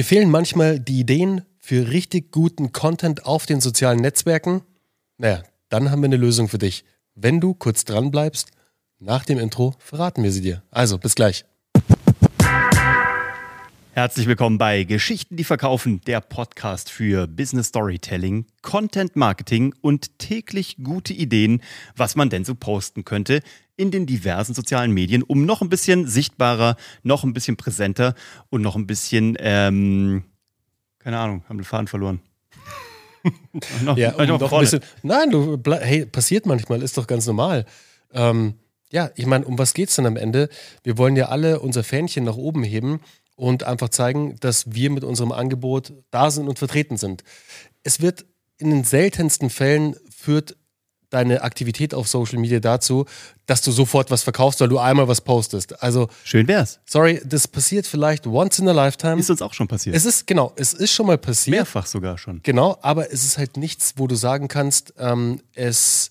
Dir 0.00 0.04
fehlen 0.06 0.30
manchmal 0.30 0.80
die 0.80 0.98
Ideen 0.98 1.42
für 1.58 1.90
richtig 1.90 2.32
guten 2.32 2.72
Content 2.72 3.26
auf 3.26 3.44
den 3.44 3.60
sozialen 3.60 4.00
Netzwerken? 4.00 4.62
Naja, 5.18 5.42
dann 5.68 5.90
haben 5.90 6.00
wir 6.00 6.06
eine 6.06 6.16
Lösung 6.16 6.48
für 6.48 6.56
dich. 6.56 6.86
Wenn 7.14 7.38
du 7.38 7.52
kurz 7.52 7.84
dran 7.84 8.10
bleibst, 8.10 8.48
nach 8.98 9.26
dem 9.26 9.38
Intro 9.38 9.74
verraten 9.78 10.22
wir 10.22 10.32
sie 10.32 10.40
dir. 10.40 10.62
Also, 10.70 10.96
bis 10.96 11.14
gleich. 11.14 11.44
Herzlich 13.92 14.28
willkommen 14.28 14.56
bei 14.56 14.84
Geschichten, 14.84 15.36
die 15.36 15.42
verkaufen, 15.42 16.00
der 16.06 16.20
Podcast 16.20 16.92
für 16.92 17.26
Business 17.26 17.66
Storytelling, 17.66 18.46
Content 18.62 19.16
Marketing 19.16 19.74
und 19.80 20.16
täglich 20.20 20.76
gute 20.80 21.12
Ideen, 21.12 21.60
was 21.96 22.14
man 22.14 22.30
denn 22.30 22.44
so 22.44 22.54
posten 22.54 23.04
könnte 23.04 23.40
in 23.76 23.90
den 23.90 24.06
diversen 24.06 24.54
sozialen 24.54 24.92
Medien, 24.92 25.24
um 25.24 25.44
noch 25.44 25.60
ein 25.60 25.68
bisschen 25.70 26.06
sichtbarer, 26.06 26.76
noch 27.02 27.24
ein 27.24 27.32
bisschen 27.32 27.56
präsenter 27.56 28.14
und 28.48 28.62
noch 28.62 28.76
ein 28.76 28.86
bisschen, 28.86 29.36
ähm, 29.40 30.22
keine 31.00 31.18
Ahnung, 31.18 31.42
haben 31.48 31.58
den 31.58 31.64
Faden 31.64 31.88
verloren. 31.88 32.20
noch, 33.82 33.96
ja, 33.98 34.14
um 34.14 34.24
noch 34.24 34.52
ein 34.52 34.60
bisschen, 34.60 34.80
nein, 35.02 35.32
du, 35.32 35.60
hey, 35.80 36.06
passiert 36.06 36.46
manchmal, 36.46 36.80
ist 36.82 36.96
doch 36.96 37.08
ganz 37.08 37.26
normal. 37.26 37.66
Ähm, 38.12 38.54
ja, 38.92 39.10
ich 39.16 39.26
meine, 39.26 39.44
um 39.44 39.58
was 39.58 39.74
geht 39.74 39.88
es 39.88 39.96
denn 39.96 40.06
am 40.06 40.16
Ende? 40.16 40.48
Wir 40.84 40.96
wollen 40.96 41.16
ja 41.16 41.26
alle 41.26 41.60
unser 41.60 41.84
Fähnchen 41.84 42.24
nach 42.24 42.36
oben 42.36 42.62
heben 42.62 43.00
und 43.40 43.64
einfach 43.64 43.88
zeigen, 43.88 44.36
dass 44.40 44.74
wir 44.74 44.90
mit 44.90 45.02
unserem 45.02 45.32
Angebot 45.32 45.94
da 46.10 46.30
sind 46.30 46.46
und 46.46 46.58
vertreten 46.58 46.98
sind. 46.98 47.24
Es 47.82 48.02
wird 48.02 48.26
in 48.58 48.70
den 48.70 48.84
seltensten 48.84 49.48
Fällen 49.48 49.96
führt 50.14 50.56
deine 51.08 51.42
Aktivität 51.42 51.94
auf 51.94 52.06
Social 52.06 52.38
Media 52.38 52.60
dazu, 52.60 53.06
dass 53.46 53.62
du 53.62 53.72
sofort 53.72 54.10
was 54.10 54.22
verkaufst, 54.22 54.60
weil 54.60 54.68
du 54.68 54.78
einmal 54.78 55.08
was 55.08 55.22
postest. 55.22 55.82
Also 55.82 56.08
schön 56.22 56.46
wär's. 56.48 56.80
Sorry, 56.84 57.22
das 57.24 57.48
passiert 57.48 57.86
vielleicht 57.86 58.26
once 58.26 58.58
in 58.58 58.68
a 58.68 58.72
lifetime. 58.72 59.18
Ist 59.18 59.30
uns 59.30 59.40
auch 59.40 59.54
schon 59.54 59.66
passiert. 59.66 59.96
Es 59.96 60.04
ist 60.04 60.26
genau, 60.26 60.52
es 60.56 60.74
ist 60.74 60.92
schon 60.92 61.06
mal 61.06 61.16
passiert. 61.16 61.56
Mehrfach 61.56 61.86
sogar 61.86 62.18
schon. 62.18 62.40
Genau, 62.42 62.76
aber 62.82 63.10
es 63.10 63.24
ist 63.24 63.38
halt 63.38 63.56
nichts, 63.56 63.94
wo 63.96 64.06
du 64.06 64.16
sagen 64.16 64.48
kannst, 64.48 64.92
ähm, 64.98 65.40
es 65.54 66.10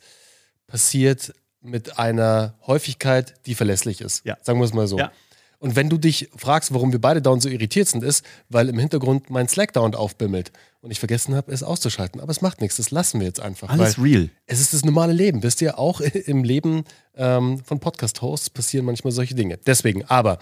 passiert 0.66 1.36
mit 1.61 1.99
einer 1.99 2.55
Häufigkeit, 2.66 3.36
die 3.45 3.53
verlässlich 3.53 4.02
ist. 4.02 4.25
Ja. 4.25 4.36
Sagen 4.41 4.59
wir 4.59 4.66
es 4.66 4.73
mal 4.73 4.88
so. 4.88 4.97
Ja. 4.97 5.11
Und 5.59 5.75
wenn 5.75 5.89
du 5.89 5.97
dich 5.97 6.29
fragst, 6.38 6.73
warum 6.73 6.93
wir 6.93 7.02
beide 7.02 7.21
down 7.21 7.41
so 7.41 7.49
irritiert 7.49 7.89
sind, 7.89 8.03
ist, 8.03 8.25
weil 8.47 8.69
im 8.69 8.79
Hintergrund 8.79 9.29
mein 9.29 9.49
Slack 9.49 9.73
down 9.73 9.93
aufbimmelt 9.93 10.53
und 10.81 10.89
ich 10.91 10.99
vergessen 10.99 11.35
habe, 11.35 11.52
es 11.52 11.63
auszuschalten. 11.63 12.21
Aber 12.21 12.31
es 12.31 12.41
macht 12.41 12.61
nichts, 12.61 12.77
das 12.77 12.91
lassen 12.91 13.19
wir 13.19 13.27
jetzt 13.27 13.41
einfach. 13.41 13.69
Alles 13.69 14.02
real. 14.02 14.30
Es 14.45 14.61
ist 14.61 14.73
das 14.73 14.85
normale 14.85 15.11
Leben. 15.11 15.43
Wisst 15.43 15.61
ihr, 15.61 15.77
auch 15.77 15.99
im 16.02 16.45
Leben 16.45 16.85
ähm, 17.15 17.59
von 17.65 17.81
Podcast-Hosts 17.81 18.49
passieren 18.52 18.85
manchmal 18.85 19.11
solche 19.11 19.35
Dinge. 19.35 19.57
Deswegen, 19.57 20.05
aber 20.05 20.39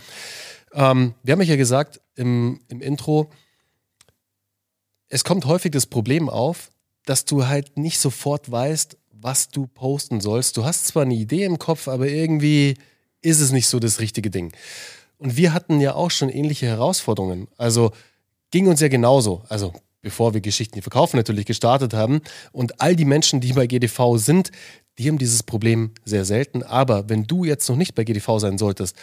ähm, 0.73 1.15
wir 1.23 1.31
haben 1.31 1.41
euch 1.41 1.49
ja 1.49 1.55
gesagt 1.55 1.99
im, 2.15 2.59
im 2.67 2.81
Intro, 2.81 3.31
es 5.09 5.23
kommt 5.23 5.45
häufig 5.45 5.71
das 5.71 5.87
Problem 5.87 6.29
auf, 6.29 6.69
dass 7.05 7.25
du 7.25 7.47
halt 7.47 7.77
nicht 7.77 7.99
sofort 7.99 8.51
weißt, 8.51 8.97
was 9.11 9.49
du 9.49 9.65
posten 9.65 10.21
sollst. 10.21 10.57
Du 10.57 10.65
hast 10.65 10.85
zwar 10.87 11.03
eine 11.03 11.15
Idee 11.15 11.45
im 11.45 11.57
Kopf, 11.57 11.87
aber 11.87 12.07
irgendwie 12.07 12.77
ist 13.21 13.39
es 13.39 13.51
nicht 13.51 13.67
so 13.67 13.79
das 13.79 13.99
richtige 13.99 14.29
Ding. 14.29 14.53
Und 15.17 15.37
wir 15.37 15.53
hatten 15.53 15.79
ja 15.79 15.95
auch 15.95 16.11
schon 16.11 16.29
ähnliche 16.29 16.67
Herausforderungen. 16.67 17.47
Also 17.57 17.91
ging 18.51 18.67
uns 18.67 18.81
ja 18.81 18.87
genauso. 18.87 19.43
Also 19.49 19.73
bevor 20.01 20.33
wir 20.33 20.41
Geschichten 20.41 20.75
die 20.75 20.81
verkaufen 20.81 21.17
natürlich 21.17 21.45
gestartet 21.45 21.93
haben. 21.93 22.21
Und 22.51 22.79
all 22.81 22.95
die 22.95 23.05
Menschen, 23.05 23.41
die 23.41 23.53
bei 23.53 23.67
GDV 23.67 24.17
sind, 24.17 24.51
die 24.97 25.07
haben 25.07 25.17
dieses 25.17 25.43
Problem 25.43 25.91
sehr 26.05 26.25
selten. 26.25 26.63
Aber 26.63 27.09
wenn 27.09 27.25
du 27.25 27.43
jetzt 27.43 27.67
noch 27.69 27.75
nicht 27.75 27.95
bei 27.95 28.03
GDV 28.03 28.39
sein 28.39 28.57
solltest, 28.57 28.95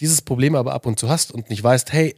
dieses 0.00 0.22
Problem 0.22 0.54
aber 0.54 0.74
ab 0.74 0.86
und 0.86 0.98
zu 0.98 1.08
hast 1.08 1.32
und 1.32 1.50
nicht 1.50 1.62
weißt, 1.62 1.92
hey, 1.92 2.16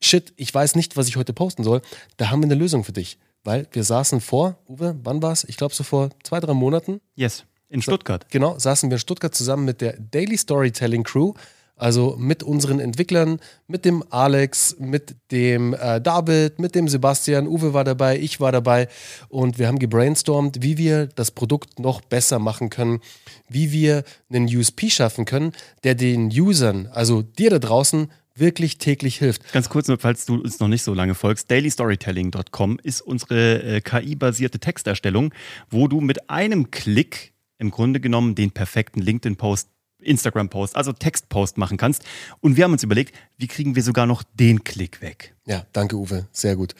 shit, 0.00 0.32
ich 0.36 0.52
weiß 0.52 0.74
nicht, 0.76 0.96
was 0.96 1.08
ich 1.08 1.16
heute 1.16 1.32
posten 1.32 1.64
soll, 1.64 1.82
da 2.16 2.30
haben 2.30 2.40
wir 2.40 2.46
eine 2.46 2.54
Lösung 2.54 2.84
für 2.84 2.92
dich. 2.92 3.18
Weil 3.44 3.68
wir 3.72 3.84
saßen 3.84 4.20
vor, 4.20 4.58
Uwe, 4.68 4.98
wann 5.04 5.22
war 5.22 5.32
es? 5.32 5.44
Ich 5.44 5.56
glaube 5.56 5.74
so 5.74 5.84
vor 5.84 6.10
zwei, 6.24 6.40
drei 6.40 6.54
Monaten. 6.54 7.00
Yes, 7.14 7.44
in 7.68 7.82
Stuttgart. 7.82 8.26
Genau, 8.30 8.58
saßen 8.58 8.90
wir 8.90 8.96
in 8.96 9.00
Stuttgart 9.00 9.34
zusammen 9.34 9.64
mit 9.64 9.80
der 9.80 9.94
Daily 9.98 10.36
Storytelling 10.36 11.04
Crew 11.04 11.34
also 11.78 12.16
mit 12.18 12.42
unseren 12.42 12.80
Entwicklern, 12.80 13.40
mit 13.66 13.84
dem 13.84 14.04
Alex, 14.10 14.76
mit 14.78 15.16
dem 15.30 15.74
äh, 15.74 16.00
David, 16.00 16.58
mit 16.58 16.74
dem 16.74 16.88
Sebastian, 16.88 17.46
Uwe 17.46 17.72
war 17.72 17.84
dabei, 17.84 18.18
ich 18.18 18.40
war 18.40 18.52
dabei. 18.52 18.88
Und 19.28 19.58
wir 19.58 19.68
haben 19.68 19.78
gebrainstormt, 19.78 20.62
wie 20.62 20.76
wir 20.76 21.06
das 21.06 21.30
Produkt 21.30 21.78
noch 21.78 22.00
besser 22.00 22.38
machen 22.38 22.70
können, 22.70 23.00
wie 23.48 23.72
wir 23.72 24.04
einen 24.30 24.46
USP 24.54 24.90
schaffen 24.90 25.24
können, 25.24 25.52
der 25.84 25.94
den 25.94 26.28
Usern, 26.28 26.88
also 26.92 27.22
dir 27.22 27.50
da 27.50 27.58
draußen, 27.58 28.08
wirklich 28.34 28.78
täglich 28.78 29.16
hilft. 29.16 29.52
Ganz 29.52 29.68
kurz, 29.68 29.90
falls 29.98 30.26
du 30.26 30.36
uns 30.36 30.60
noch 30.60 30.68
nicht 30.68 30.82
so 30.82 30.94
lange 30.94 31.14
folgst, 31.14 31.50
dailystorytelling.com 31.50 32.78
ist 32.82 33.00
unsere 33.00 33.62
äh, 33.62 33.80
KI-basierte 33.80 34.58
Texterstellung, 34.58 35.32
wo 35.70 35.88
du 35.88 36.00
mit 36.00 36.30
einem 36.30 36.70
Klick 36.70 37.32
im 37.58 37.70
Grunde 37.70 38.00
genommen 38.00 38.34
den 38.34 38.52
perfekten 38.52 39.00
LinkedIn-Post 39.00 39.68
Instagram-Post, 40.00 40.76
also 40.76 40.92
Text-Post 40.92 41.58
machen 41.58 41.76
kannst. 41.76 42.04
Und 42.40 42.56
wir 42.56 42.64
haben 42.64 42.72
uns 42.72 42.82
überlegt, 42.82 43.14
wie 43.36 43.46
kriegen 43.46 43.74
wir 43.74 43.82
sogar 43.82 44.06
noch 44.06 44.22
den 44.34 44.64
Klick 44.64 45.00
weg? 45.00 45.34
Ja, 45.46 45.66
danke 45.72 45.96
Uwe, 45.96 46.26
sehr 46.32 46.56
gut. 46.56 46.74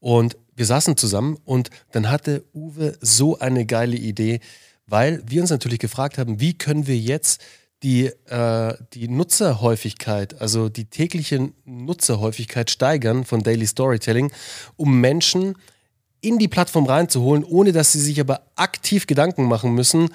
Und 0.00 0.36
wir 0.54 0.66
saßen 0.66 0.96
zusammen 0.96 1.38
und 1.44 1.70
dann 1.92 2.10
hatte 2.10 2.44
Uwe 2.54 2.96
so 3.00 3.38
eine 3.38 3.66
geile 3.66 3.96
Idee, 3.96 4.40
weil 4.86 5.22
wir 5.26 5.40
uns 5.40 5.50
natürlich 5.50 5.78
gefragt 5.78 6.18
haben, 6.18 6.40
wie 6.40 6.54
können 6.54 6.86
wir 6.86 6.96
jetzt 6.96 7.42
die, 7.82 8.06
äh, 8.06 8.74
die 8.94 9.08
Nutzerhäufigkeit, 9.08 10.40
also 10.40 10.68
die 10.68 10.86
tägliche 10.86 11.50
Nutzerhäufigkeit 11.64 12.70
steigern 12.70 13.24
von 13.24 13.42
Daily 13.42 13.66
Storytelling, 13.66 14.32
um 14.76 15.00
Menschen 15.00 15.56
in 16.20 16.38
die 16.38 16.48
Plattform 16.48 16.86
reinzuholen, 16.86 17.44
ohne 17.44 17.72
dass 17.72 17.92
sie 17.92 18.00
sich 18.00 18.20
aber 18.20 18.46
aktiv 18.56 19.06
Gedanken 19.06 19.44
machen 19.44 19.74
müssen, 19.74 20.08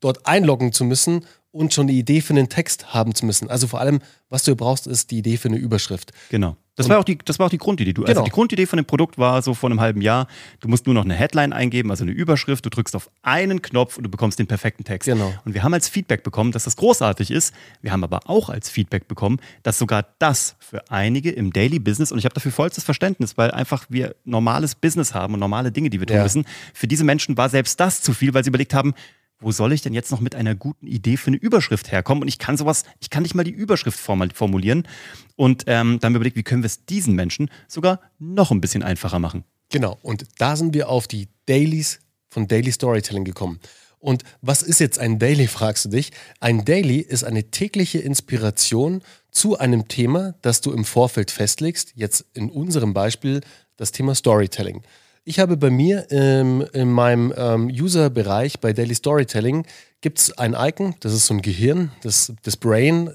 dort 0.00 0.26
einloggen 0.26 0.72
zu 0.72 0.84
müssen 0.84 1.24
und 1.52 1.72
schon 1.72 1.86
die 1.86 1.98
Idee 1.98 2.20
für 2.20 2.32
einen 2.32 2.48
Text 2.48 2.92
haben 2.94 3.14
zu 3.14 3.26
müssen. 3.26 3.48
Also 3.48 3.66
vor 3.66 3.80
allem, 3.80 4.00
was 4.30 4.42
du 4.42 4.56
brauchst, 4.56 4.86
ist 4.86 5.10
die 5.10 5.18
Idee 5.18 5.36
für 5.36 5.48
eine 5.48 5.58
Überschrift. 5.58 6.12
Genau. 6.30 6.56
Das 6.74 6.88
war 6.88 6.98
auch 6.98 7.04
die, 7.04 7.18
das 7.18 7.38
war 7.38 7.46
auch 7.46 7.50
die 7.50 7.58
Grundidee. 7.58 7.92
Du, 7.92 8.00
also 8.00 8.12
genau. 8.12 8.20
Also 8.20 8.24
die 8.24 8.34
Grundidee 8.34 8.64
von 8.64 8.78
dem 8.78 8.86
Produkt 8.86 9.18
war 9.18 9.42
so 9.42 9.52
vor 9.52 9.70
einem 9.70 9.80
halben 9.80 10.00
Jahr, 10.00 10.26
du 10.60 10.68
musst 10.68 10.86
nur 10.86 10.94
noch 10.94 11.04
eine 11.04 11.12
Headline 11.12 11.52
eingeben, 11.52 11.90
also 11.90 12.02
eine 12.02 12.12
Überschrift, 12.12 12.64
du 12.64 12.70
drückst 12.70 12.96
auf 12.96 13.10
einen 13.20 13.60
Knopf 13.60 13.98
und 13.98 14.04
du 14.04 14.10
bekommst 14.10 14.38
den 14.38 14.46
perfekten 14.46 14.82
Text. 14.82 15.06
Genau. 15.06 15.34
Und 15.44 15.52
wir 15.52 15.62
haben 15.62 15.74
als 15.74 15.90
Feedback 15.90 16.22
bekommen, 16.22 16.50
dass 16.50 16.64
das 16.64 16.76
großartig 16.76 17.30
ist. 17.30 17.54
Wir 17.82 17.92
haben 17.92 18.02
aber 18.02 18.20
auch 18.24 18.48
als 18.48 18.70
Feedback 18.70 19.06
bekommen, 19.06 19.38
dass 19.62 19.78
sogar 19.78 20.06
das 20.18 20.56
für 20.60 20.90
einige 20.90 21.30
im 21.30 21.52
Daily 21.52 21.78
Business, 21.78 22.10
und 22.10 22.18
ich 22.18 22.24
habe 22.24 22.34
dafür 22.34 22.52
vollstes 22.52 22.84
Verständnis, 22.84 23.36
weil 23.36 23.50
einfach 23.50 23.84
wir 23.90 24.16
normales 24.24 24.74
Business 24.74 25.12
haben 25.12 25.34
und 25.34 25.40
normale 25.40 25.72
Dinge, 25.72 25.90
die 25.90 26.00
wir 26.00 26.06
tun 26.06 26.16
ja. 26.16 26.22
müssen, 26.22 26.46
für 26.72 26.88
diese 26.88 27.04
Menschen 27.04 27.36
war 27.36 27.50
selbst 27.50 27.78
das 27.80 28.00
zu 28.00 28.14
viel, 28.14 28.32
weil 28.32 28.44
sie 28.44 28.48
überlegt 28.48 28.72
haben, 28.72 28.94
wo 29.42 29.52
soll 29.52 29.72
ich 29.72 29.82
denn 29.82 29.92
jetzt 29.92 30.10
noch 30.10 30.20
mit 30.20 30.34
einer 30.34 30.54
guten 30.54 30.86
Idee 30.86 31.16
für 31.16 31.28
eine 31.28 31.36
Überschrift 31.36 31.92
herkommen? 31.92 32.22
Und 32.22 32.28
ich 32.28 32.38
kann 32.38 32.56
sowas, 32.56 32.84
ich 33.00 33.10
kann 33.10 33.22
nicht 33.22 33.34
mal 33.34 33.44
die 33.44 33.50
Überschrift 33.50 33.98
formulieren. 33.98 34.88
Und 35.36 35.64
ähm, 35.66 35.98
dann 36.00 36.14
überlegt, 36.14 36.36
wie 36.36 36.42
können 36.42 36.62
wir 36.62 36.68
es 36.68 36.84
diesen 36.86 37.14
Menschen 37.14 37.50
sogar 37.68 38.00
noch 38.18 38.50
ein 38.50 38.60
bisschen 38.60 38.82
einfacher 38.82 39.18
machen. 39.18 39.44
Genau, 39.70 39.98
und 40.02 40.26
da 40.38 40.56
sind 40.56 40.74
wir 40.74 40.88
auf 40.88 41.08
die 41.08 41.28
Dailies 41.46 42.00
von 42.28 42.46
Daily 42.48 42.72
Storytelling 42.72 43.24
gekommen. 43.24 43.60
Und 43.98 44.24
was 44.40 44.62
ist 44.62 44.80
jetzt 44.80 44.98
ein 44.98 45.18
Daily, 45.18 45.46
fragst 45.46 45.84
du 45.84 45.88
dich? 45.88 46.10
Ein 46.40 46.64
Daily 46.64 46.98
ist 46.98 47.22
eine 47.22 47.50
tägliche 47.50 48.00
Inspiration 48.00 49.02
zu 49.30 49.58
einem 49.58 49.86
Thema, 49.86 50.34
das 50.42 50.60
du 50.60 50.72
im 50.72 50.84
Vorfeld 50.84 51.30
festlegst. 51.30 51.92
Jetzt 51.94 52.24
in 52.34 52.50
unserem 52.50 52.94
Beispiel 52.94 53.42
das 53.76 53.92
Thema 53.92 54.14
Storytelling. 54.14 54.82
Ich 55.24 55.38
habe 55.38 55.56
bei 55.56 55.70
mir 55.70 56.06
ähm, 56.10 56.66
in 56.72 56.90
meinem 56.90 57.32
ähm, 57.36 57.68
User-Bereich 57.68 58.58
bei 58.58 58.72
Daily 58.72 58.94
Storytelling 58.94 59.64
gibt 60.00 60.18
es 60.18 60.36
ein 60.36 60.56
Icon, 60.58 60.96
das 60.98 61.12
ist 61.12 61.26
so 61.26 61.34
ein 61.34 61.42
Gehirn, 61.42 61.92
das, 62.02 62.32
das 62.42 62.56
Brain, 62.56 63.08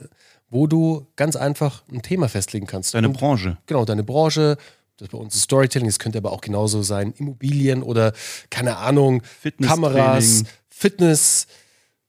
wo 0.50 0.68
du 0.68 1.08
ganz 1.18 1.36
einfach 1.36 1.84
ein 1.92 2.02
Thema 2.02 2.30
festlegen 2.30 2.66
kannst. 2.66 2.94
Deine 2.94 3.10
Und, 3.10 3.18
Branche. 3.18 3.58
Genau, 3.66 3.84
deine 3.84 4.04
Branche. 4.04 4.56
Das 4.96 5.10
bei 5.10 5.18
uns 5.18 5.36
ist 5.36 5.44
Storytelling, 5.44 5.88
das 5.88 6.00
könnte 6.00 6.18
aber 6.20 6.32
auch 6.32 6.40
genauso 6.40 6.82
sein. 6.82 7.14
Immobilien 7.18 7.84
oder, 7.84 8.14
keine 8.50 8.78
Ahnung, 8.78 9.22
Kameras, 9.62 10.44
Fitness, 10.70 11.46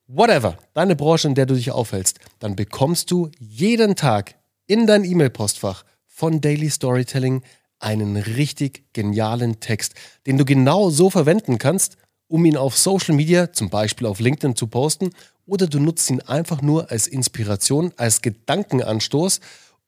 whatever. 0.07 0.57
Deine 0.75 0.95
Branche, 0.95 1.27
in 1.27 1.35
der 1.35 1.47
du 1.47 1.55
dich 1.55 1.73
aufhältst. 1.73 2.21
Dann 2.39 2.55
bekommst 2.55 3.11
du 3.11 3.31
jeden 3.41 3.97
Tag 3.97 4.37
in 4.69 4.87
dein 4.87 5.05
E-Mail-Postfach 5.05 5.85
von 6.07 6.41
Daily 6.41 6.71
Storytelling 6.71 7.43
einen 7.79 8.17
richtig 8.17 8.93
genialen 8.93 9.61
Text, 9.61 9.95
den 10.27 10.39
du 10.39 10.45
genau 10.45 10.91
so 10.91 11.11
verwenden 11.11 11.59
kannst, 11.59 11.97
um 12.27 12.45
ihn 12.45 12.57
auf 12.57 12.77
Social 12.77 13.15
Media, 13.15 13.53
zum 13.53 13.71
Beispiel 13.71 14.07
auf 14.07 14.21
LinkedIn, 14.21 14.57
zu 14.57 14.67
posten, 14.67 15.11
oder 15.47 15.67
du 15.67 15.81
nutzt 15.81 16.11
ihn 16.11 16.21
einfach 16.21 16.61
nur 16.61 16.91
als 16.91 17.07
Inspiration, 17.07 17.93
als 17.97 18.21
Gedankenanstoß, 18.21 19.41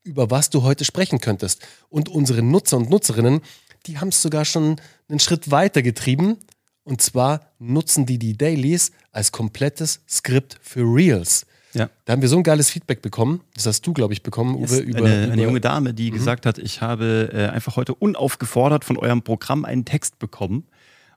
über 0.02 0.31
was 0.31 0.48
du 0.48 0.62
heute 0.62 0.84
sprechen 0.84 1.20
könntest. 1.20 1.60
Und 1.90 2.08
unsere 2.08 2.42
Nutzer 2.42 2.78
und 2.78 2.88
Nutzerinnen, 2.88 3.42
die 3.87 3.98
haben 3.98 4.08
es 4.08 4.22
sogar 4.22 4.46
schon 4.46 4.81
einen 5.08 5.20
Schritt 5.20 5.50
weiter 5.50 5.82
getrieben. 5.82 6.38
Und 6.82 7.02
zwar 7.02 7.52
nutzen 7.58 8.06
die 8.06 8.19
die 8.19 8.38
Dailies 8.38 8.93
als 9.12 9.32
komplettes 9.32 10.00
Skript 10.08 10.58
für 10.62 10.82
Reels. 10.82 11.44
Ja. 11.72 11.88
Da 12.05 12.12
haben 12.12 12.22
wir 12.22 12.28
so 12.28 12.37
ein 12.37 12.43
geiles 12.43 12.70
Feedback 12.70 13.02
bekommen. 13.02 13.43
Das 13.55 13.67
hast 13.67 13.87
du, 13.87 13.93
glaube 13.93 14.12
ich, 14.12 14.22
bekommen, 14.22 14.56
Uwe, 14.56 14.64
Ist 14.64 14.81
über, 14.81 14.99
eine, 14.99 15.25
über 15.25 15.32
eine 15.32 15.43
junge 15.43 15.61
Dame, 15.61 15.94
die 15.94 16.11
gesagt 16.11 16.46
hat, 16.46 16.58
ich 16.58 16.81
habe 16.81 17.31
äh, 17.32 17.46
einfach 17.46 17.76
heute 17.76 17.94
unaufgefordert 17.94 18.84
von 18.84 18.96
eurem 18.96 19.22
Programm 19.22 19.64
einen 19.64 19.84
Text 19.84 20.19
bekommen. 20.19 20.67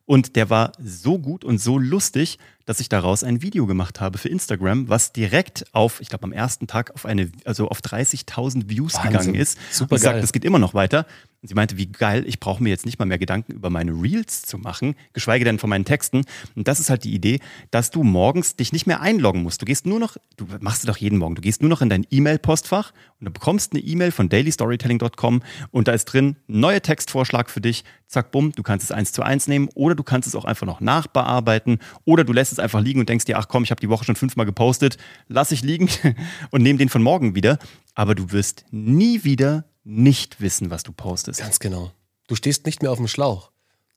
Und 0.05 0.35
der 0.35 0.49
war 0.49 0.73
so 0.83 1.17
gut 1.17 1.45
und 1.45 1.59
so 1.59 1.77
lustig, 1.77 2.37
dass 2.65 2.79
ich 2.79 2.89
daraus 2.89 3.23
ein 3.23 3.41
Video 3.41 3.65
gemacht 3.65 3.99
habe 3.99 4.17
für 4.17 4.29
Instagram, 4.29 4.89
was 4.89 5.11
direkt 5.11 5.65
auf, 5.73 6.01
ich 6.01 6.09
glaube 6.09 6.23
am 6.23 6.31
ersten 6.31 6.67
Tag 6.67 6.91
auf 6.93 7.05
eine, 7.05 7.31
also 7.45 7.67
auf 7.67 7.79
30.000 7.79 8.69
Views 8.69 8.95
Wahnsinn. 8.95 9.11
gegangen 9.11 9.35
ist. 9.35 9.57
Super 9.71 9.93
und 9.93 9.97
sie 9.99 10.03
sagt, 10.03 10.15
geil. 10.15 10.23
es 10.23 10.31
geht 10.31 10.45
immer 10.45 10.59
noch 10.59 10.73
weiter. 10.73 11.05
Und 11.43 11.49
sie 11.49 11.55
meinte, 11.55 11.75
wie 11.75 11.87
geil, 11.87 12.23
ich 12.25 12.39
brauche 12.39 12.63
mir 12.63 12.69
jetzt 12.69 12.85
nicht 12.85 12.99
mal 12.99 13.05
mehr 13.05 13.17
Gedanken 13.17 13.51
über 13.51 13.69
meine 13.69 13.91
Reels 13.91 14.43
zu 14.43 14.57
machen, 14.57 14.95
geschweige 15.11 15.43
denn 15.43 15.59
von 15.59 15.69
meinen 15.69 15.83
Texten. 15.83 16.21
Und 16.55 16.69
das 16.69 16.79
ist 16.79 16.89
halt 16.89 17.03
die 17.03 17.13
Idee, 17.13 17.41
dass 17.69 17.91
du 17.91 18.03
morgens 18.03 18.55
dich 18.55 18.71
nicht 18.71 18.87
mehr 18.87 19.01
einloggen 19.01 19.43
musst. 19.43 19.61
Du 19.61 19.65
gehst 19.65 19.85
nur 19.85 19.99
noch, 19.99 20.15
du 20.37 20.47
machst 20.61 20.83
es 20.83 20.87
doch 20.87 20.95
jeden 20.95 21.17
Morgen, 21.17 21.35
du 21.35 21.41
gehst 21.41 21.61
nur 21.61 21.69
noch 21.69 21.81
in 21.81 21.89
dein 21.89 22.07
E-Mail-Postfach 22.09 22.93
und 23.19 23.25
du 23.25 23.31
bekommst 23.31 23.73
eine 23.73 23.81
E-Mail 23.81 24.11
von 24.11 24.29
dailystorytelling.com 24.29 25.43
und 25.71 25.87
da 25.89 25.91
ist 25.91 26.05
drin 26.05 26.37
neuer 26.47 26.81
Textvorschlag 26.81 27.49
für 27.49 27.59
dich. 27.59 27.83
Zack, 28.07 28.31
bumm, 28.31 28.53
du 28.53 28.63
kannst 28.63 28.85
es 28.85 28.91
eins 28.91 29.11
zu 29.11 29.21
eins 29.21 29.47
nehmen 29.47 29.67
oder 29.75 29.95
du 29.95 30.03
kannst 30.03 30.27
es 30.29 30.35
auch 30.35 30.45
einfach 30.45 30.65
noch 30.65 30.79
nachbearbeiten 30.79 31.79
oder 32.05 32.23
du 32.23 32.31
lässt 32.31 32.52
es 32.53 32.59
einfach 32.59 32.81
liegen 32.81 32.99
und 32.99 33.09
denkst 33.09 33.25
dir, 33.25 33.37
ach 33.37 33.47
komm, 33.47 33.63
ich 33.63 33.71
habe 33.71 33.81
die 33.81 33.89
Woche 33.89 34.05
schon 34.05 34.15
fünfmal 34.15 34.45
gepostet, 34.45 34.97
lass 35.27 35.51
ich 35.51 35.63
liegen 35.63 35.89
und 36.51 36.61
nehme 36.61 36.79
den 36.79 36.89
von 36.89 37.03
morgen 37.03 37.35
wieder. 37.35 37.59
Aber 37.95 38.15
du 38.15 38.31
wirst 38.31 38.65
nie 38.71 39.23
wieder 39.23 39.65
nicht 39.83 40.41
wissen, 40.41 40.69
was 40.69 40.83
du 40.83 40.91
postest. 40.91 41.39
Ganz 41.39 41.59
genau. 41.59 41.91
Du 42.27 42.35
stehst 42.35 42.65
nicht 42.65 42.81
mehr 42.81 42.91
auf 42.91 42.97
dem 42.97 43.07
Schlauch. 43.07 43.51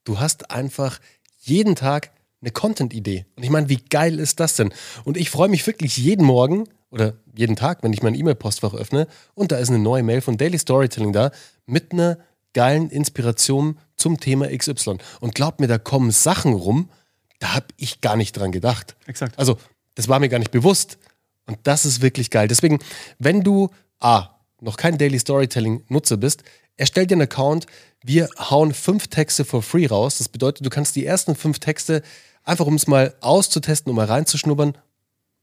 Du 0.04 0.18
hast 0.18 0.50
einfach 0.50 0.98
jeden 1.38 1.76
Tag 1.76 2.10
eine 2.40 2.50
Content-Idee. 2.50 3.26
Und 3.36 3.42
ich 3.42 3.50
meine, 3.50 3.68
wie 3.68 3.76
geil 3.76 4.18
ist 4.18 4.40
das 4.40 4.56
denn? 4.56 4.72
Und 5.04 5.16
ich 5.16 5.30
freue 5.30 5.48
mich 5.48 5.66
wirklich 5.66 5.96
jeden 5.96 6.24
Morgen 6.24 6.68
oder 6.90 7.14
jeden 7.34 7.56
Tag, 7.56 7.82
wenn 7.82 7.92
ich 7.92 8.02
mein 8.02 8.14
E-Mail-Postfach 8.14 8.74
öffne 8.74 9.06
und 9.34 9.52
da 9.52 9.58
ist 9.58 9.68
eine 9.68 9.78
neue 9.78 10.02
Mail 10.02 10.20
von 10.20 10.36
Daily 10.36 10.58
Storytelling 10.58 11.12
da 11.12 11.30
mit 11.66 11.92
einer 11.92 12.18
geilen 12.52 12.88
Inspiration 12.88 13.78
zum 13.96 14.18
Thema 14.18 14.48
XY. 14.48 14.98
Und 15.20 15.34
glaub 15.34 15.60
mir, 15.60 15.66
da 15.66 15.78
kommen 15.78 16.10
Sachen 16.10 16.54
rum, 16.54 16.88
da 17.38 17.54
habe 17.54 17.66
ich 17.76 18.00
gar 18.00 18.16
nicht 18.16 18.32
dran 18.32 18.52
gedacht. 18.52 18.96
Exakt. 19.06 19.38
Also, 19.38 19.58
das 19.94 20.08
war 20.08 20.20
mir 20.20 20.28
gar 20.28 20.38
nicht 20.38 20.50
bewusst. 20.50 20.98
Und 21.46 21.58
das 21.62 21.84
ist 21.84 22.02
wirklich 22.02 22.30
geil. 22.30 22.48
Deswegen, 22.48 22.78
wenn 23.18 23.42
du 23.42 23.70
A, 24.00 24.30
noch 24.60 24.76
kein 24.76 24.98
Daily 24.98 25.18
Storytelling-Nutzer 25.18 26.16
bist, 26.16 26.42
erstell 26.76 27.06
dir 27.06 27.14
einen 27.14 27.22
Account. 27.22 27.66
Wir 28.02 28.28
hauen 28.38 28.74
fünf 28.74 29.08
Texte 29.08 29.44
for 29.44 29.62
free 29.62 29.86
raus. 29.86 30.18
Das 30.18 30.28
bedeutet, 30.28 30.66
du 30.66 30.70
kannst 30.70 30.96
die 30.96 31.06
ersten 31.06 31.36
fünf 31.36 31.58
Texte 31.58 32.02
einfach, 32.42 32.66
um 32.66 32.74
es 32.74 32.86
mal 32.86 33.14
auszutesten, 33.20 33.90
um 33.90 33.96
mal 33.96 34.06
reinzuschnuppern, 34.06 34.76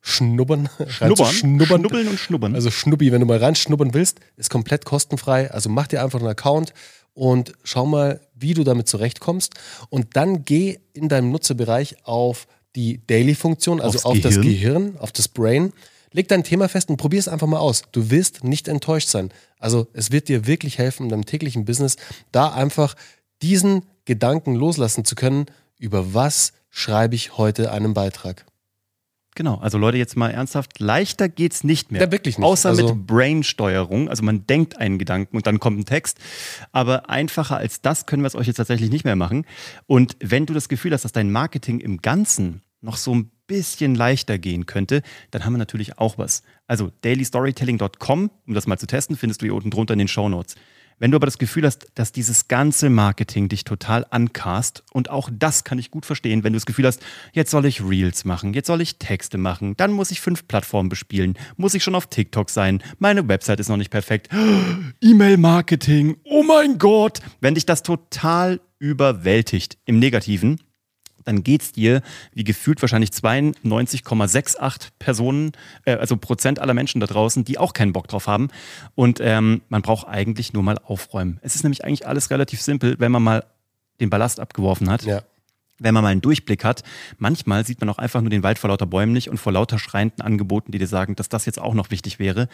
schnubbern, 0.01 0.69
Schnubbern, 0.69 0.69
reinzuschnubbern. 0.99 1.81
schnubbeln 1.81 2.07
und 2.07 2.19
schnubbern. 2.19 2.55
Also 2.55 2.71
Schnubbi, 2.71 3.11
wenn 3.11 3.21
du 3.21 3.25
mal 3.25 3.37
reinschnuppern 3.37 3.93
willst, 3.93 4.19
ist 4.35 4.49
komplett 4.49 4.85
kostenfrei. 4.85 5.51
Also 5.51 5.69
mach 5.69 5.87
dir 5.87 6.03
einfach 6.03 6.19
einen 6.19 6.29
Account 6.29 6.73
und 7.13 7.53
schau 7.63 7.85
mal, 7.85 8.21
wie 8.35 8.53
du 8.53 8.63
damit 8.63 8.87
zurechtkommst. 8.87 9.53
Und 9.89 10.15
dann 10.15 10.45
geh 10.45 10.79
in 10.93 11.09
deinem 11.09 11.31
Nutzerbereich 11.31 11.97
auf 12.03 12.47
die 12.75 13.05
Daily-Funktion, 13.05 13.81
also 13.81 13.97
Aufs 13.97 14.05
auf 14.05 14.19
das 14.19 14.35
Gehirn. 14.35 14.43
Gehirn, 14.85 14.97
auf 14.97 15.11
das 15.11 15.27
Brain. 15.27 15.73
Leg 16.11 16.27
dein 16.27 16.43
Thema 16.43 16.69
fest 16.69 16.89
und 16.89 16.97
probier 16.97 17.19
es 17.19 17.27
einfach 17.27 17.47
mal 17.47 17.59
aus. 17.59 17.83
Du 17.91 18.09
wirst 18.09 18.43
nicht 18.43 18.67
enttäuscht 18.67 19.09
sein. 19.09 19.31
Also 19.59 19.87
es 19.93 20.11
wird 20.11 20.27
dir 20.27 20.45
wirklich 20.45 20.77
helfen 20.77 21.03
in 21.03 21.09
deinem 21.09 21.25
täglichen 21.25 21.65
Business, 21.65 21.97
da 22.31 22.51
einfach 22.51 22.95
diesen 23.41 23.83
Gedanken 24.05 24.55
loslassen 24.55 25.05
zu 25.05 25.15
können, 25.15 25.45
über 25.79 26.13
was 26.13 26.53
schreibe 26.69 27.15
ich 27.15 27.37
heute 27.37 27.71
einen 27.71 27.93
Beitrag. 27.93 28.45
Genau, 29.35 29.55
also 29.57 29.77
Leute, 29.77 29.97
jetzt 29.97 30.15
mal 30.15 30.29
ernsthaft, 30.29 30.79
leichter 30.79 31.27
geht's 31.27 31.63
nicht 31.63 31.91
mehr. 31.91 32.01
Ja, 32.01 32.11
wirklich 32.11 32.37
nicht. 32.37 32.45
Außer 32.45 32.69
Also- 32.69 32.93
mit 32.93 33.07
Brain-Steuerung. 33.07 34.09
Also 34.09 34.23
man 34.23 34.45
denkt 34.45 34.77
einen 34.77 34.99
Gedanken 34.99 35.35
und 35.35 35.47
dann 35.47 35.59
kommt 35.59 35.79
ein 35.79 35.85
Text. 35.85 36.19
Aber 36.71 37.09
einfacher 37.09 37.57
als 37.57 37.81
das 37.81 38.05
können 38.05 38.21
wir 38.23 38.27
es 38.27 38.35
euch 38.35 38.47
jetzt 38.47 38.57
tatsächlich 38.57 38.91
nicht 38.91 39.05
mehr 39.05 39.15
machen. 39.15 39.45
Und 39.87 40.15
wenn 40.19 40.45
du 40.45 40.53
das 40.53 40.69
Gefühl 40.69 40.93
hast, 40.93 41.03
dass 41.03 41.11
dein 41.11 41.31
Marketing 41.31 41.79
im 41.79 42.01
Ganzen 42.01 42.61
noch 42.81 42.97
so 42.97 43.15
ein 43.15 43.31
bisschen 43.47 43.95
leichter 43.95 44.37
gehen 44.37 44.65
könnte, 44.65 45.01
dann 45.31 45.45
haben 45.45 45.53
wir 45.53 45.57
natürlich 45.57 45.97
auch 45.97 46.17
was. 46.17 46.43
Also 46.67 46.91
dailystorytelling.com, 47.01 48.29
um 48.47 48.53
das 48.53 48.67
mal 48.67 48.77
zu 48.77 48.87
testen, 48.87 49.15
findest 49.15 49.41
du 49.41 49.45
hier 49.47 49.55
unten 49.55 49.71
drunter 49.71 49.93
in 49.93 49.99
den 49.99 50.07
Show 50.07 50.29
Notes. 50.29 50.55
Wenn 50.99 51.11
du 51.11 51.17
aber 51.17 51.25
das 51.25 51.37
Gefühl 51.37 51.65
hast, 51.65 51.87
dass 51.95 52.11
dieses 52.11 52.47
ganze 52.47 52.89
Marketing 52.89 53.49
dich 53.49 53.63
total 53.63 54.05
ancast, 54.09 54.83
und 54.91 55.09
auch 55.09 55.29
das 55.31 55.63
kann 55.63 55.79
ich 55.79 55.91
gut 55.91 56.05
verstehen, 56.05 56.43
wenn 56.43 56.53
du 56.53 56.57
das 56.57 56.65
Gefühl 56.65 56.87
hast, 56.87 57.01
jetzt 57.33 57.51
soll 57.51 57.65
ich 57.65 57.83
Reels 57.83 58.25
machen, 58.25 58.53
jetzt 58.53 58.67
soll 58.67 58.81
ich 58.81 58.97
Texte 58.97 59.37
machen, 59.37 59.75
dann 59.77 59.91
muss 59.91 60.11
ich 60.11 60.21
fünf 60.21 60.47
Plattformen 60.47 60.89
bespielen, 60.89 61.37
muss 61.57 61.73
ich 61.73 61.83
schon 61.83 61.95
auf 61.95 62.07
TikTok 62.07 62.49
sein, 62.49 62.81
meine 62.99 63.27
Website 63.27 63.59
ist 63.59 63.69
noch 63.69 63.77
nicht 63.77 63.91
perfekt, 63.91 64.29
E-Mail-Marketing, 65.01 66.17
oh 66.23 66.43
mein 66.43 66.77
Gott, 66.77 67.19
wenn 67.41 67.55
dich 67.55 67.65
das 67.65 67.83
total 67.83 68.61
überwältigt 68.79 69.77
im 69.85 69.99
Negativen, 69.99 70.59
dann 71.25 71.43
geht's 71.43 71.71
dir 71.71 72.01
wie 72.33 72.43
gefühlt 72.43 72.81
wahrscheinlich 72.81 73.11
92,68 73.11 74.89
Personen, 74.99 75.51
äh, 75.85 75.95
also 75.95 76.17
Prozent 76.17 76.59
aller 76.59 76.73
Menschen 76.73 76.99
da 77.01 77.07
draußen, 77.07 77.43
die 77.43 77.57
auch 77.57 77.73
keinen 77.73 77.93
Bock 77.93 78.07
drauf 78.07 78.27
haben. 78.27 78.49
Und 78.95 79.19
ähm, 79.21 79.61
man 79.69 79.81
braucht 79.81 80.07
eigentlich 80.07 80.53
nur 80.53 80.63
mal 80.63 80.77
aufräumen. 80.83 81.39
Es 81.41 81.55
ist 81.55 81.63
nämlich 81.63 81.83
eigentlich 81.85 82.07
alles 82.07 82.29
relativ 82.29 82.61
simpel, 82.61 82.95
wenn 82.99 83.11
man 83.11 83.23
mal 83.23 83.45
den 83.99 84.09
Ballast 84.09 84.39
abgeworfen 84.39 84.89
hat, 84.89 85.03
Ja. 85.03 85.21
wenn 85.79 85.93
man 85.93 86.03
mal 86.03 86.09
einen 86.09 86.21
Durchblick 86.21 86.63
hat. 86.63 86.83
Manchmal 87.17 87.65
sieht 87.65 87.79
man 87.79 87.89
auch 87.89 87.97
einfach 87.97 88.21
nur 88.21 88.29
den 88.29 88.43
Wald 88.43 88.59
vor 88.59 88.69
lauter 88.69 88.85
Bäumen 88.85 89.13
nicht 89.13 89.29
und 89.29 89.37
vor 89.37 89.51
lauter 89.51 89.79
schreienden 89.79 90.21
Angeboten, 90.21 90.71
die 90.71 90.79
dir 90.79 90.87
sagen, 90.87 91.15
dass 91.15 91.29
das 91.29 91.45
jetzt 91.45 91.59
auch 91.59 91.73
noch 91.73 91.91
wichtig 91.91 92.19
wäre. 92.19 92.47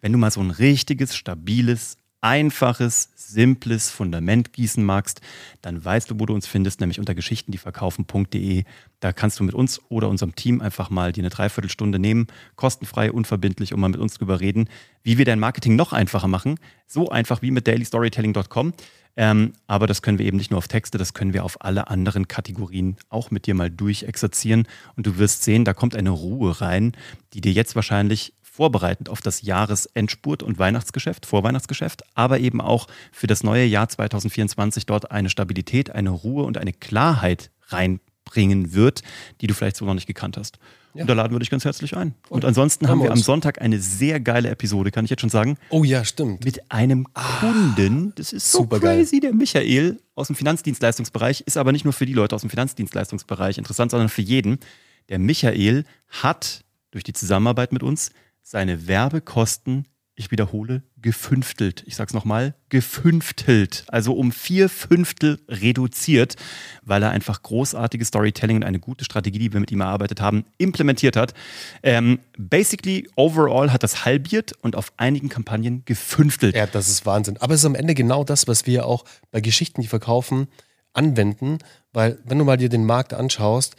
Wenn 0.00 0.12
du 0.12 0.18
mal 0.18 0.30
so 0.30 0.40
ein 0.40 0.50
richtiges, 0.50 1.16
stabiles, 1.16 1.96
einfaches, 2.24 3.10
simples 3.14 3.90
Fundament 3.90 4.54
gießen 4.54 4.82
magst, 4.82 5.20
dann 5.60 5.84
weißt 5.84 6.10
du, 6.10 6.18
wo 6.18 6.24
du 6.24 6.32
uns 6.32 6.46
findest, 6.46 6.80
nämlich 6.80 6.98
unter 6.98 7.14
geschichtendieverkaufen.de. 7.14 8.64
Da 9.00 9.12
kannst 9.12 9.38
du 9.38 9.44
mit 9.44 9.54
uns 9.54 9.82
oder 9.90 10.08
unserem 10.08 10.34
Team 10.34 10.62
einfach 10.62 10.88
mal 10.88 11.12
dir 11.12 11.20
eine 11.20 11.28
Dreiviertelstunde 11.28 11.98
nehmen, 11.98 12.26
kostenfrei, 12.56 13.12
unverbindlich, 13.12 13.74
um 13.74 13.80
mal 13.80 13.90
mit 13.90 14.00
uns 14.00 14.14
drüber 14.14 14.40
reden, 14.40 14.70
wie 15.02 15.18
wir 15.18 15.26
dein 15.26 15.38
Marketing 15.38 15.76
noch 15.76 15.92
einfacher 15.92 16.26
machen. 16.26 16.58
So 16.86 17.10
einfach 17.10 17.42
wie 17.42 17.50
mit 17.50 17.66
dailystorytelling.com. 17.66 18.72
Ähm, 19.16 19.52
aber 19.66 19.86
das 19.86 20.00
können 20.00 20.18
wir 20.18 20.24
eben 20.24 20.38
nicht 20.38 20.50
nur 20.50 20.58
auf 20.58 20.66
Texte, 20.66 20.96
das 20.96 21.12
können 21.12 21.34
wir 21.34 21.44
auf 21.44 21.62
alle 21.62 21.88
anderen 21.88 22.26
Kategorien 22.26 22.96
auch 23.10 23.30
mit 23.30 23.46
dir 23.46 23.54
mal 23.54 23.70
durchexerzieren. 23.70 24.66
Und 24.96 25.06
du 25.06 25.18
wirst 25.18 25.44
sehen, 25.44 25.66
da 25.66 25.74
kommt 25.74 25.94
eine 25.94 26.10
Ruhe 26.10 26.62
rein, 26.62 26.92
die 27.34 27.42
dir 27.42 27.52
jetzt 27.52 27.76
wahrscheinlich 27.76 28.32
vorbereitend 28.54 29.08
auf 29.08 29.20
das 29.20 29.42
Jahresendspurt 29.42 30.44
und 30.44 30.60
Weihnachtsgeschäft, 30.60 31.26
Vorweihnachtsgeschäft, 31.26 32.04
aber 32.14 32.38
eben 32.38 32.60
auch 32.60 32.86
für 33.10 33.26
das 33.26 33.42
neue 33.42 33.64
Jahr 33.64 33.88
2024 33.88 34.86
dort 34.86 35.10
eine 35.10 35.28
Stabilität, 35.28 35.90
eine 35.90 36.10
Ruhe 36.10 36.44
und 36.44 36.56
eine 36.56 36.72
Klarheit 36.72 37.50
reinbringen 37.66 38.72
wird, 38.72 39.02
die 39.40 39.48
du 39.48 39.54
vielleicht 39.54 39.76
so 39.76 39.84
noch 39.84 39.94
nicht 39.94 40.06
gekannt 40.06 40.36
hast. 40.36 40.58
Ja. 40.94 41.00
Und 41.00 41.08
da 41.08 41.14
laden 41.14 41.34
wir 41.34 41.40
dich 41.40 41.50
ganz 41.50 41.64
herzlich 41.64 41.96
ein. 41.96 42.14
Und 42.28 42.44
ansonsten 42.44 42.86
Hören 42.86 42.92
haben 42.92 42.98
wir 43.00 43.04
wir 43.06 43.10
am 43.10 43.18
uns. 43.18 43.26
Sonntag 43.26 43.60
eine 43.60 43.80
sehr 43.80 44.20
geile 44.20 44.50
Episode, 44.50 44.92
kann 44.92 45.04
ich 45.04 45.10
jetzt 45.10 45.22
schon 45.22 45.30
sagen 45.30 45.58
Oh 45.70 45.82
ja, 45.82 46.04
stimmt. 46.04 46.44
mit 46.44 46.70
einem 46.70 47.08
Kunden. 47.12 48.12
Das 48.14 48.32
ist 48.32 48.52
so 48.52 48.68
crazy. 48.68 49.18
Der 49.18 49.32
Michael 49.34 50.00
aus 50.14 50.28
dem 50.28 50.36
Finanzdienstleistungsbereich 50.36 51.40
ist 51.40 51.56
aber 51.56 51.72
nicht 51.72 51.84
nur 51.84 51.92
für 51.92 52.06
die 52.06 52.12
Leute 52.12 52.36
aus 52.36 52.42
dem 52.42 52.50
Finanzdienstleistungsbereich 52.50 53.58
interessant, 53.58 53.90
sondern 53.90 54.08
für 54.08 54.22
jeden. 54.22 54.60
Der 55.08 55.18
Michael 55.18 55.84
hat 56.08 56.62
durch 56.92 57.02
die 57.02 57.12
Zusammenarbeit 57.12 57.72
mit 57.72 57.82
uns 57.82 58.12
seine 58.44 58.86
Werbekosten, 58.86 59.88
ich 60.16 60.30
wiederhole, 60.30 60.82
gefünftelt. 60.98 61.82
Ich 61.86 61.96
sag's 61.96 62.12
nochmal, 62.12 62.54
gefünftelt. 62.68 63.84
Also 63.88 64.12
um 64.12 64.30
vier 64.30 64.68
Fünftel 64.68 65.40
reduziert, 65.48 66.36
weil 66.82 67.02
er 67.02 67.10
einfach 67.10 67.42
großartiges 67.42 68.08
Storytelling 68.08 68.58
und 68.58 68.64
eine 68.64 68.78
gute 68.78 69.04
Strategie, 69.04 69.38
die 69.38 69.52
wir 69.52 69.60
mit 69.60 69.72
ihm 69.72 69.80
erarbeitet 69.80 70.20
haben, 70.20 70.44
implementiert 70.58 71.16
hat. 71.16 71.34
Ähm, 71.82 72.20
basically, 72.38 73.08
overall 73.16 73.72
hat 73.72 73.82
das 73.82 74.04
halbiert 74.04 74.52
und 74.60 74.76
auf 74.76 74.92
einigen 74.98 75.30
Kampagnen 75.30 75.82
gefünftelt. 75.86 76.54
Ja, 76.54 76.66
das 76.66 76.88
ist 76.88 77.06
Wahnsinn. 77.06 77.38
Aber 77.38 77.54
es 77.54 77.60
ist 77.60 77.66
am 77.66 77.74
Ende 77.74 77.94
genau 77.94 78.24
das, 78.24 78.46
was 78.46 78.66
wir 78.66 78.86
auch 78.86 79.04
bei 79.32 79.40
Geschichten, 79.40 79.80
die 79.80 79.88
verkaufen, 79.88 80.48
anwenden. 80.92 81.58
Weil, 81.92 82.18
wenn 82.24 82.38
du 82.38 82.44
mal 82.44 82.58
dir 82.58 82.68
den 82.68 82.84
Markt 82.84 83.14
anschaust, 83.14 83.74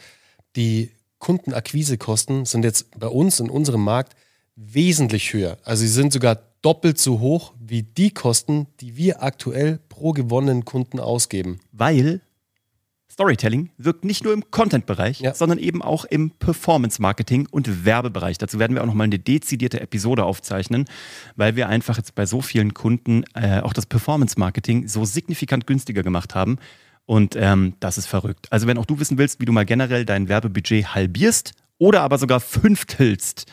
die 0.56 0.90
Kundenakquisekosten 1.18 2.44
sind 2.44 2.64
jetzt 2.64 2.98
bei 2.98 3.06
uns 3.06 3.40
in 3.40 3.48
unserem 3.48 3.82
Markt 3.82 4.16
wesentlich 4.56 5.32
höher. 5.32 5.58
Also 5.64 5.82
sie 5.82 5.88
sind 5.88 6.12
sogar 6.12 6.38
doppelt 6.62 6.98
so 6.98 7.20
hoch 7.20 7.52
wie 7.60 7.82
die 7.82 8.10
Kosten, 8.10 8.66
die 8.80 8.96
wir 8.96 9.22
aktuell 9.22 9.78
pro 9.88 10.12
gewonnenen 10.12 10.64
Kunden 10.64 10.98
ausgeben. 11.00 11.60
weil 11.72 12.20
Storytelling 13.08 13.70
wirkt 13.78 14.04
nicht 14.04 14.24
nur 14.24 14.34
im 14.34 14.50
Content-Bereich, 14.50 15.20
Ja. 15.20 15.32
sondern 15.32 15.58
eben 15.58 15.80
auch 15.80 16.04
im 16.04 16.32
Performance-Marketing 16.32 17.46
und 17.50 17.86
Werbebereich. 17.86 18.36
Dazu 18.36 18.58
werden 18.58 18.74
wir 18.74 18.82
auch 18.82 18.86
nochmal 18.86 19.06
eine 19.06 19.18
dezidierte 19.18 19.80
Episode 19.80 20.24
aufzeichnen, 20.24 20.84
weil 21.34 21.56
wir 21.56 21.66
einfach 21.70 21.96
jetzt 21.96 22.14
bei 22.14 22.26
so 22.26 22.42
vielen 22.42 22.74
Kunden 22.74 23.24
äh, 23.34 23.60
auch 23.60 23.72
das 23.72 23.86
Performance-Marketing 23.86 24.88
so 24.88 25.06
signifikant 25.06 25.66
günstiger 25.66 26.02
gemacht 26.02 26.34
haben. 26.34 26.58
Und 27.06 27.36
ähm, 27.36 27.72
das 27.80 27.96
ist 27.96 28.06
verrückt. 28.06 28.48
Also 28.50 28.66
wenn 28.66 28.76
auch 28.76 28.84
du 28.84 29.00
wissen 29.00 29.16
willst, 29.16 29.40
wie 29.40 29.46
du 29.46 29.52
mal 29.52 29.64
generell 29.64 30.04
dein 30.04 30.28
Werbebudget 30.28 30.94
halbierst 30.94 31.52
oder 31.78 32.02
aber 32.02 32.18
sogar 32.18 32.40
fünftelst, 32.40 33.46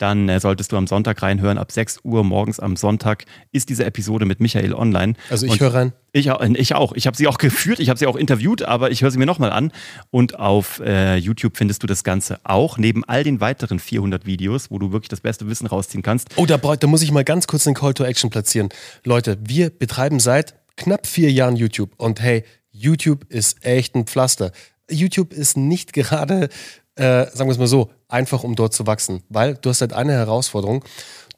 dann 0.00 0.28
äh, 0.28 0.40
solltest 0.40 0.72
du 0.72 0.76
am 0.76 0.86
Sonntag 0.86 1.22
reinhören. 1.22 1.58
Ab 1.58 1.72
6 1.72 2.00
Uhr 2.04 2.24
morgens 2.24 2.58
am 2.58 2.76
Sonntag 2.76 3.24
ist 3.52 3.68
diese 3.68 3.84
Episode 3.84 4.24
mit 4.24 4.40
Michael 4.40 4.74
online. 4.74 5.14
Also 5.28 5.46
ich 5.46 5.60
höre 5.60 5.74
rein. 5.74 5.92
Ich, 6.12 6.26
ich 6.26 6.74
auch. 6.74 6.92
Ich 6.94 7.06
habe 7.06 7.16
sie 7.16 7.28
auch 7.28 7.38
geführt, 7.38 7.78
ich 7.78 7.88
habe 7.88 7.98
sie 7.98 8.06
auch 8.06 8.16
interviewt, 8.16 8.62
aber 8.62 8.90
ich 8.90 9.02
höre 9.02 9.10
sie 9.10 9.18
mir 9.18 9.26
nochmal 9.26 9.52
an. 9.52 9.72
Und 10.10 10.38
auf 10.38 10.80
äh, 10.80 11.16
YouTube 11.16 11.56
findest 11.56 11.82
du 11.82 11.86
das 11.86 12.02
Ganze 12.02 12.40
auch, 12.44 12.78
neben 12.78 13.04
all 13.04 13.22
den 13.22 13.40
weiteren 13.40 13.78
400 13.78 14.26
Videos, 14.26 14.70
wo 14.70 14.78
du 14.78 14.90
wirklich 14.92 15.08
das 15.08 15.20
beste 15.20 15.46
Wissen 15.48 15.66
rausziehen 15.66 16.02
kannst. 16.02 16.28
Oh, 16.36 16.46
da, 16.46 16.56
da 16.56 16.86
muss 16.86 17.02
ich 17.02 17.12
mal 17.12 17.24
ganz 17.24 17.46
kurz 17.46 17.64
den 17.64 17.74
Call 17.74 17.94
to 17.94 18.04
Action 18.04 18.30
platzieren. 18.30 18.70
Leute, 19.04 19.38
wir 19.40 19.70
betreiben 19.70 20.18
seit 20.18 20.54
knapp 20.76 21.06
vier 21.06 21.30
Jahren 21.30 21.56
YouTube. 21.56 21.92
Und 21.96 22.20
hey, 22.20 22.44
YouTube 22.72 23.24
ist 23.28 23.64
echt 23.64 23.94
ein 23.94 24.06
Pflaster. 24.06 24.52
YouTube 24.90 25.32
ist 25.32 25.56
nicht 25.56 25.92
gerade, 25.92 26.48
äh, 26.96 27.26
sagen 27.26 27.48
wir 27.48 27.52
es 27.52 27.58
mal 27.58 27.66
so, 27.66 27.90
einfach 28.12 28.44
um 28.44 28.56
dort 28.56 28.74
zu 28.74 28.86
wachsen, 28.86 29.22
weil 29.28 29.54
du 29.54 29.70
hast 29.70 29.80
halt 29.80 29.92
eine 29.92 30.12
Herausforderung. 30.12 30.84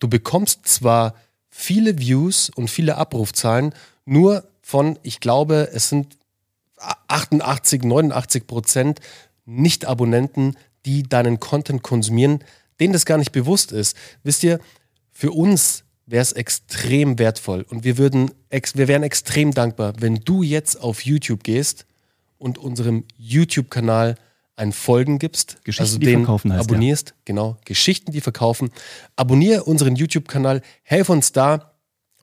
Du 0.00 0.09
bekommst 0.09 0.67
zwar 0.67 1.14
viele 1.50 1.99
Views 1.99 2.50
und 2.50 2.69
viele 2.69 2.97
Abrufzahlen, 2.97 3.75
nur 4.05 4.45
von, 4.62 4.99
ich 5.02 5.21
glaube, 5.21 5.69
es 5.73 5.88
sind 5.88 6.17
88, 7.09 7.83
89 7.83 8.47
Prozent 8.47 9.00
Nicht-Abonnenten, 9.45 10.57
die 10.87 11.02
deinen 11.05 11.38
Content 11.41 11.83
konsumieren, 11.83 12.43
denen 12.81 12.93
das 12.93 13.07
gar 13.07 13.19
nicht 13.19 13.33
bewusst 13.33 13.71
ist. 13.71 13.97
Wisst 14.25 14.43
ihr, 14.43 14.59
für 15.12 15.31
uns 15.31 15.85
wäre 16.07 16.23
es 16.23 16.33
extrem 16.33 17.19
wertvoll 17.19 17.64
und 17.69 17.85
wir 17.85 17.99
würden, 17.99 18.33
wir 18.50 18.88
wären 18.88 19.02
extrem 19.02 19.52
dankbar, 19.52 19.95
wenn 19.99 20.17
du 20.17 20.43
jetzt 20.43 20.81
auf 20.81 21.05
YouTube 21.05 21.45
gehst 21.45 21.87
und 22.38 22.59
unserem 22.59 23.05
YouTube-Kanal 23.19 24.17
ein 24.56 24.73
Folgen 24.73 25.18
gibst, 25.18 25.59
Geschichten, 25.64 25.82
also 25.82 25.99
den 25.99 26.28
heißt, 26.28 26.71
abonnierst, 26.71 27.09
ja. 27.11 27.14
genau, 27.25 27.56
Geschichten, 27.64 28.12
die 28.12 28.21
verkaufen. 28.21 28.71
Abonniere 29.16 29.64
unseren 29.64 29.97
YouTube-Kanal, 29.97 30.62
helf 30.82 31.09
uns 31.09 31.32
da, 31.32 31.73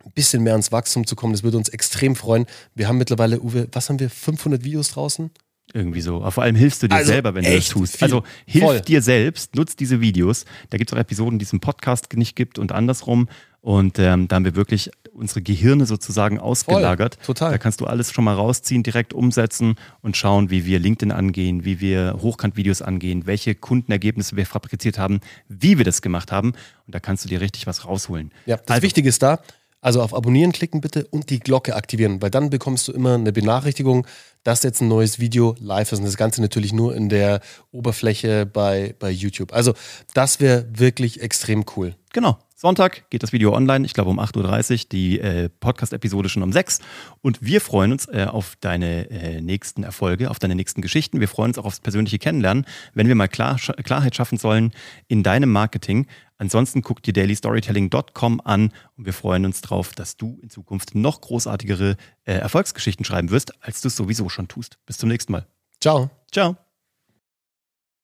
ein 0.05 0.11
bisschen 0.13 0.43
mehr 0.43 0.53
ans 0.53 0.71
Wachstum 0.71 1.05
zu 1.05 1.15
kommen. 1.15 1.33
Das 1.33 1.43
würde 1.43 1.57
uns 1.57 1.69
extrem 1.69 2.15
freuen. 2.15 2.45
Wir 2.73 2.87
haben 2.87 2.97
mittlerweile, 2.97 3.41
Uwe, 3.41 3.67
was 3.71 3.89
haben 3.89 3.99
wir, 3.99 4.09
500 4.09 4.63
Videos 4.63 4.91
draußen? 4.91 5.29
Irgendwie 5.73 6.01
so. 6.01 6.17
Aber 6.17 6.31
vor 6.31 6.43
allem 6.43 6.55
hilfst 6.55 6.81
du 6.81 6.87
dir 6.87 6.95
also 6.95 7.11
selber, 7.11 7.35
wenn 7.35 7.43
du 7.43 7.53
das 7.53 7.67
tust. 7.69 7.97
Viel. 7.97 8.05
Also 8.05 8.23
hilf 8.45 8.63
Voll. 8.63 8.81
dir 8.81 9.01
selbst, 9.01 9.55
nutz 9.55 9.75
diese 9.75 10.01
Videos. 10.01 10.45
Da 10.69 10.77
gibt 10.77 10.89
es 10.89 10.95
auch 10.95 10.99
Episoden, 10.99 11.37
die 11.37 11.45
es 11.45 11.53
im 11.53 11.59
Podcast 11.59 12.11
nicht 12.13 12.35
gibt 12.35 12.57
und 12.57 12.71
andersrum. 12.71 13.27
Und 13.61 13.99
ähm, 13.99 14.27
da 14.27 14.37
haben 14.37 14.45
wir 14.45 14.55
wirklich 14.55 14.89
unsere 15.19 15.41
Gehirne 15.41 15.85
sozusagen 15.85 16.39
ausgelagert. 16.39 17.15
Voll, 17.15 17.35
total. 17.35 17.51
Da 17.51 17.57
kannst 17.57 17.81
du 17.81 17.85
alles 17.85 18.11
schon 18.11 18.23
mal 18.23 18.33
rausziehen, 18.33 18.81
direkt 18.81 19.13
umsetzen 19.13 19.75
und 20.01 20.17
schauen, 20.17 20.49
wie 20.49 20.65
wir 20.65 20.79
LinkedIn 20.79 21.11
angehen, 21.11 21.65
wie 21.65 21.79
wir 21.79 22.17
Hochkant-Videos 22.21 22.81
angehen, 22.81 23.27
welche 23.27 23.53
Kundenergebnisse 23.53 24.35
wir 24.35 24.45
fabriziert 24.45 24.97
haben, 24.97 25.19
wie 25.47 25.77
wir 25.77 25.85
das 25.85 26.01
gemacht 26.01 26.31
haben. 26.31 26.53
Und 26.87 26.95
da 26.95 26.99
kannst 26.99 27.25
du 27.25 27.29
dir 27.29 27.41
richtig 27.41 27.67
was 27.67 27.85
rausholen. 27.85 28.31
Ja, 28.45 28.57
das 28.57 28.67
also, 28.67 28.81
Wichtige 28.81 29.09
ist 29.09 29.21
da, 29.21 29.39
also 29.81 30.01
auf 30.01 30.13
Abonnieren 30.13 30.51
klicken 30.51 30.81
bitte 30.81 31.05
und 31.05 31.29
die 31.29 31.39
Glocke 31.39 31.75
aktivieren, 31.75 32.21
weil 32.21 32.29
dann 32.29 32.49
bekommst 32.49 32.87
du 32.87 32.91
immer 32.91 33.13
eine 33.13 33.31
Benachrichtigung, 33.31 34.05
dass 34.43 34.63
jetzt 34.63 34.81
ein 34.81 34.87
neues 34.87 35.19
Video 35.19 35.55
live 35.59 35.91
ist. 35.91 35.99
Und 35.99 36.05
das 36.05 36.17
Ganze 36.17 36.41
natürlich 36.41 36.73
nur 36.73 36.95
in 36.95 37.09
der 37.09 37.39
Oberfläche 37.71 38.45
bei, 38.45 38.95
bei 38.99 39.09
YouTube. 39.09 39.53
Also 39.53 39.73
das 40.13 40.39
wäre 40.39 40.65
wirklich 40.71 41.21
extrem 41.21 41.65
cool. 41.75 41.95
Genau. 42.11 42.37
Sonntag 42.59 43.09
geht 43.09 43.23
das 43.23 43.31
Video 43.31 43.53
online, 43.53 43.85
ich 43.85 43.93
glaube 43.93 44.09
um 44.09 44.19
8.30 44.19 44.71
Uhr, 44.71 44.89
die 44.91 45.19
äh, 45.21 45.47
Podcast-Episode 45.47 46.27
schon 46.27 46.43
um 46.43 46.51
6 46.51 46.79
Und 47.21 47.41
wir 47.41 47.61
freuen 47.61 47.93
uns 47.93 48.05
äh, 48.09 48.27
auf 48.29 48.57
deine 48.59 49.09
äh, 49.09 49.39
nächsten 49.39 49.83
Erfolge, 49.83 50.29
auf 50.29 50.39
deine 50.39 50.55
nächsten 50.55 50.81
Geschichten. 50.81 51.21
Wir 51.21 51.29
freuen 51.29 51.51
uns 51.51 51.57
auch 51.57 51.63
aufs 51.63 51.79
persönliche 51.79 52.19
Kennenlernen, 52.19 52.65
wenn 52.93 53.07
wir 53.07 53.15
mal 53.15 53.29
Klar 53.29 53.55
Klarheit 53.85 54.13
schaffen 54.13 54.37
sollen 54.37 54.73
in 55.07 55.23
deinem 55.23 55.53
Marketing. 55.53 56.07
Ansonsten 56.37 56.81
guck 56.81 57.01
dir 57.01 57.13
dailystorytelling.com 57.13 58.41
an 58.43 58.73
und 58.97 59.05
wir 59.05 59.13
freuen 59.13 59.45
uns 59.45 59.61
drauf, 59.61 59.93
dass 59.93 60.17
du 60.17 60.37
in 60.43 60.49
Zukunft 60.49 60.95
noch 60.95 61.21
großartigere 61.21 61.95
äh, 62.25 62.33
Erfolgsgeschichten 62.33 63.05
schreiben 63.05 63.31
wirst, 63.31 63.53
als 63.63 63.79
du 63.79 63.87
es 63.87 63.95
sowieso 63.95 64.27
schon 64.27 64.49
tust. 64.49 64.79
Bis 64.85 64.97
zum 64.97 65.07
nächsten 65.07 65.31
Mal. 65.31 65.45
Ciao. 65.79 66.09
Ciao. 66.29 66.57